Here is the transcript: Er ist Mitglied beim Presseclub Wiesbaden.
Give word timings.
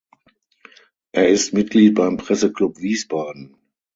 Er 1.11 1.29
ist 1.29 1.53
Mitglied 1.53 1.93
beim 1.93 2.17
Presseclub 2.17 2.79
Wiesbaden. 2.79 3.55